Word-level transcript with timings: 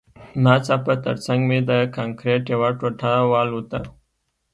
ناڅاپه 0.43 0.93
ترڅنګ 1.05 1.39
مې 1.49 1.59
د 1.69 1.71
کانکریټ 1.95 2.43
یوه 2.53 2.69
ټوټه 2.79 3.13
والوته 3.31 3.79